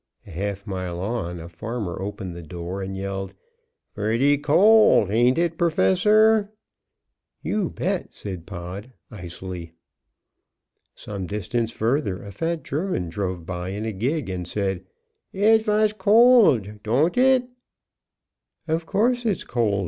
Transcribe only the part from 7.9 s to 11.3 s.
said Pod, icily. Some